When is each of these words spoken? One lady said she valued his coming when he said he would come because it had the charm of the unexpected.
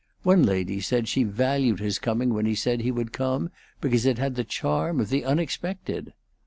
One 0.23 0.41
lady 0.41 0.81
said 0.81 1.07
she 1.07 1.21
valued 1.23 1.79
his 1.79 1.99
coming 1.99 2.33
when 2.33 2.47
he 2.47 2.55
said 2.55 2.81
he 2.81 2.89
would 2.89 3.13
come 3.13 3.51
because 3.81 4.03
it 4.07 4.17
had 4.17 4.33
the 4.33 4.43
charm 4.43 4.99
of 4.99 5.09
the 5.09 5.23
unexpected. 5.23 6.15